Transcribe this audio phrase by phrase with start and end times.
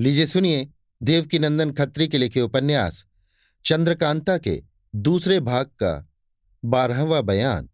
[0.00, 0.68] लीजिए सुनिए
[1.02, 3.06] देवकी नंदन खत्री के लिखे उपन्यास,
[3.64, 4.62] चंद्रकांता के
[4.94, 6.08] दूसरे भाग का
[6.64, 7.68] बारहवा बयान,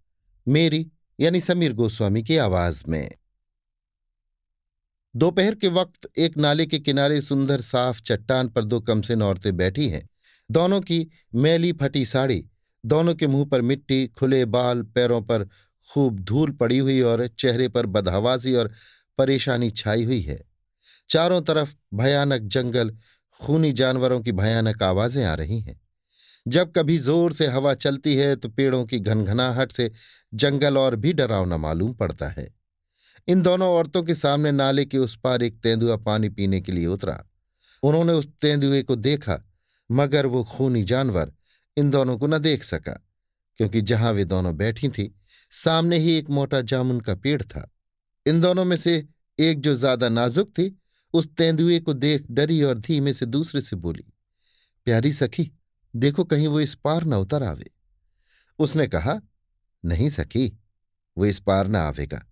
[0.49, 0.91] मेरी
[1.21, 3.11] यानी समीर गोस्वामी की आवाज़ में।
[5.17, 9.89] दोपहर के वक्त एक नाले के किनारे सुंदर साफ़ चट्टान पर दो कमसिन औरतें बैठी
[9.89, 10.09] हैं।
[10.51, 12.49] दोनों की मैली फटी साड़ी,
[12.87, 15.49] दोनों के मुँह पर मिट्टी, खुले बाल, पैरों पर
[15.93, 18.73] खूब धूल पड़ी हुई और चेहरे पर बदहवासी और
[19.19, 20.54] परेशानी छाई हुई है।
[21.09, 22.91] चारों तरफ़ भयानक जंगल,
[23.41, 25.81] खूनी जानवरों की भयानक आवाज़ें आ रही हैं।
[26.47, 29.91] जब कभी ज़ोर से हवा चलती है तो पेड़ों की घनघनाहट से
[30.35, 32.47] जंगल और भी डरावना मालूम पड़ता है।
[33.29, 36.87] इन दोनों औरतों के सामने नाले के उस पार एक तेंदुआ पानी पीने के लिए
[36.87, 37.19] उतरा।
[37.83, 39.39] उन्होंने उस तेंदुए को देखा,
[39.91, 41.33] मगर वो खूनी जानवर
[41.77, 42.93] इन दोनों को न देख सका,
[43.59, 45.15] क्योंकि जहाँ वे दोनों बैठी थी,
[45.53, 47.71] सामने ही एक मोटा जामुन का पेड़ था।
[48.27, 49.07] इन दोनों में से
[49.39, 50.69] एक जो ज़्यादा नाजुक थी
[51.15, 54.05] उस तेंदुए को देख डरी और धीमे से दूसरे से बोली,
[54.87, 55.51] प्यारी सखी,
[55.95, 57.71] देखो कहीं वो इस पार न उतर आवे।
[58.59, 59.21] उसने कहा,
[59.85, 60.47] नहीं सखी,
[61.17, 62.25] वो इस पार न आवेगा।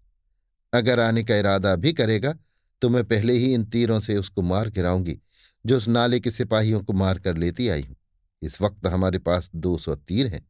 [0.73, 2.35] अगर आने का इरादा भी करेगा
[2.83, 5.19] तो मैं पहले ही इन तीरों से उसको मार गिराऊँगी,
[5.65, 7.97] जो उस नाले के सिपाहियों को मार कर लेती आई हूँ।
[8.43, 10.43] इस वक्त हमारे पास दो सौ तीर हैं,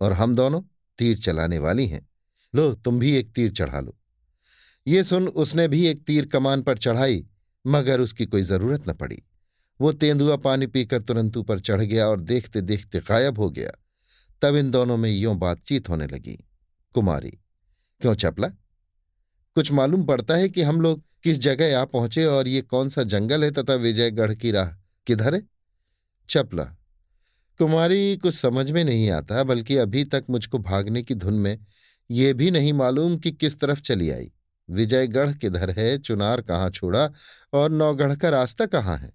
[0.00, 0.60] और हम दोनों
[0.98, 2.06] तीर चलाने वाली हैं।
[2.54, 3.96] लो, तुम भी एक तीर चढ़ा लो।
[4.86, 7.24] ये सुन उसने भी एक तीर कमान पर चढ़ाई
[7.66, 9.22] मगर उसकी कोई ज़रूरत न पड़ी।
[9.80, 13.70] वो तेंदुआ पानी पीकर तुरंत ऊपर चढ़ गया और देखते देखते गायब हो गया।
[14.42, 16.44] तब इन दोनों में यों बातचीत होने लगी।
[16.92, 17.30] कुमारी,
[18.00, 18.48] क्यों चपला?
[19.54, 23.02] कुछ मालूम पड़ता है कि हम लोग किस जगह आ पहुँचे और ये कौन सा
[23.02, 24.68] जंगल है तथा विजयगढ़ की राह
[25.06, 25.42] किधर है?
[26.28, 26.64] चपला,
[27.58, 31.58] कुमारी कुछ समझ में नहीं आता, बल्कि अभी तक मुझको भागने की धुन में
[32.10, 34.32] ये भी नहीं मालूम कि किस तरफ़ चली आई।
[34.70, 37.10] विजयगढ़ किधर है, चुनार कहाँ छोड़ा
[37.52, 39.12] और नौगढ़ का रास्ता कहाँ है?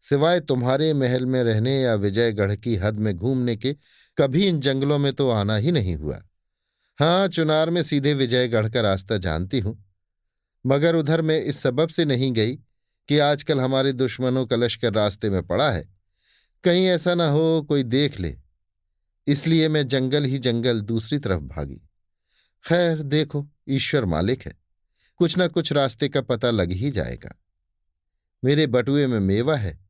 [0.00, 3.76] सिवाय तुम्हारे महल में रहने या विजयगढ़ की हद में घूमने के,
[4.18, 6.22] कभी इन जंगलों में तो आना ही नहीं हुआ।
[6.98, 9.84] हाँ चुनार में सीधे विजयगढ़ का रास्ता जानती हूँ।
[10.66, 12.56] मगर उधर मैं इस सबब से नहीं गई
[13.08, 15.88] कि आजकल हमारे दुश्मनों का लश्कर रास्ते में पड़ा है।
[16.64, 18.36] कहीं ऐसा ना हो कोई देख ले।
[19.26, 21.88] इसलिए मैं जंगल ही जंगल दूसरी तरफ़ भागी।
[22.64, 24.52] खैर, देखो, ईश्वर मालिक है।
[25.16, 27.42] कुछ ना कुछ रास्ते का पता लग ही जाएगा।
[28.44, 29.88] मेरे बटुए में मेवा है।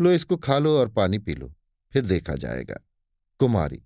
[0.00, 1.54] लो इसको खा लो और पानी पी लो,
[1.92, 2.78] फिर देखा जाएगा।
[3.38, 3.82] कुमारी,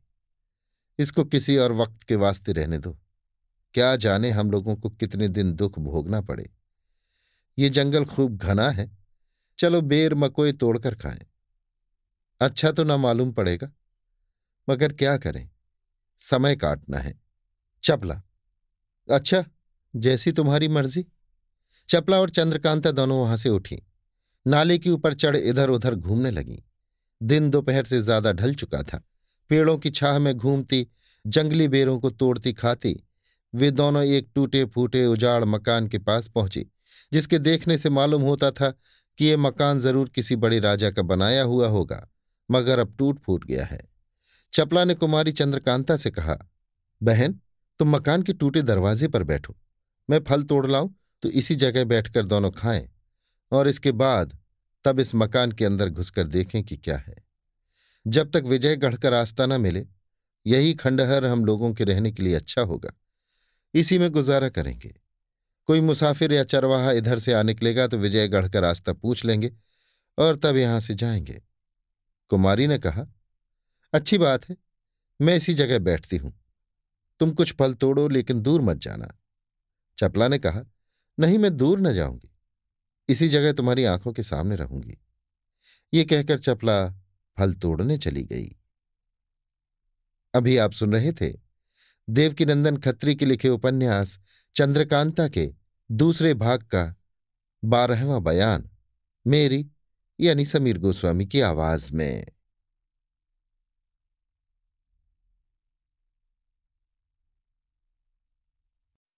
[0.98, 2.98] इसको किसी और वक्त के वास्ते रहने दो।
[3.74, 6.50] क्या जाने हम लोगों को कितने दिन दुख भोगना पड़े।
[7.58, 8.98] ये जंगल खूब घना है।
[9.58, 11.26] चलो बेर मकोए तोड़कर खाएँ।
[12.40, 13.70] अच्छा तो ना मालूम पड़ेगा।
[14.68, 15.50] मगर क्या करें?
[16.18, 17.27] समय काटना है।
[17.82, 18.20] चपला।
[19.08, 19.44] अच्छा
[19.94, 21.04] जैसी तुम्हारी मर्ज़ी।
[21.88, 23.82] चपला और चंद्रकांता दोनों वहाँ से उठी।
[24.46, 26.62] नाले के ऊपर चढ़ इधर उधर घूमने लगी।
[27.20, 29.02] दिन दोपहर से ज़्यादा ढल चुका था।
[29.50, 30.86] पेड़ों की छाह में घूमती,
[31.24, 32.94] जंगली बेरों को तोड़ती खाती,
[33.52, 36.64] वे दोनों एक टूटे फूटे उजाड़ मकान के पास पहुँची,
[37.12, 38.70] जिसके देखने से मालूम होता था
[39.18, 42.06] कि ये मकान ज़रूर किसी बड़े राजा का बनाया हुआ होगा,
[42.48, 43.80] मगर अब टूट फूट गया है।
[44.52, 46.38] चपला ने कुमारी चंद्रकांता से कहा,
[47.00, 47.38] बहन
[47.80, 49.56] तुम मकान के टूटे दरवाजे पर बैठो।
[50.08, 50.90] मैं फल तोड़ लाऊं
[51.22, 52.88] तो इसी जगह बैठकर दोनों खाएँ,
[53.52, 54.36] और इसके बाद
[54.84, 57.16] तब इस मकान के अंदर घुसकर देखें कि क्या है।
[58.06, 59.86] जब तक विजयगढ़ का रास्ता न मिले,
[60.46, 62.90] यही खंडहर हम लोगों के रहने के लिए अच्छा होगा।
[63.74, 64.94] इसी में गुजारा करेंगे।
[65.68, 69.52] कोई मुसाफिर या चरवाहा इधर से आ निकलेगा तो विजयगढ़ का रास्ता पूछ लेंगे,
[70.18, 71.42] और तब यहाँ से जाएँगे।
[72.30, 73.06] कुमारी ने कहा,
[73.92, 74.56] अच्छी बात है,
[75.20, 76.32] मैं इसी जगह बैठती हूँ।
[77.20, 79.08] तुम कुछ फल तोड़ो, लेकिन दूर मत जाना।
[79.98, 80.62] चपला ने कहा,
[81.18, 82.34] नहीं, मैं दूर न जाऊँगी।
[83.08, 84.98] इसी जगह तुम्हारी आँखों के सामने रहूँगी।
[85.94, 86.88] ये कहकर चपला
[87.38, 88.56] फल तोड़ने चली गई।
[90.34, 91.32] अभी आप सुन रहे थे
[92.10, 94.18] देवकीनंदन खत्री के लिखे उपन्यास
[94.54, 95.54] चंद्रकांता के
[95.90, 96.94] दूसरे भाग का
[97.64, 98.70] बारहवां बयान,
[99.26, 99.70] मेरी
[100.20, 102.26] यानी समीर गोस्वामी की आवाज़ में।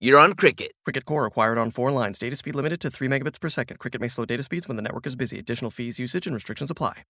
[0.00, 0.72] you're on Cricket.
[0.84, 2.18] Cricket Core acquired on four lines.
[2.18, 3.78] Data speed limited to 3 megabits per second.
[3.78, 5.38] Cricket may slow data speeds when the network is busy.
[5.38, 7.04] Additional fees, usage, and restrictions apply.